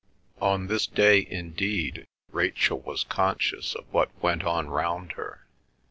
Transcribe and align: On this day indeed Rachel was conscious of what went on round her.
On 0.41 0.65
this 0.65 0.87
day 0.87 1.23
indeed 1.29 2.07
Rachel 2.31 2.79
was 2.79 3.03
conscious 3.03 3.75
of 3.75 3.85
what 3.93 4.09
went 4.19 4.43
on 4.43 4.67
round 4.67 5.11
her. 5.11 5.45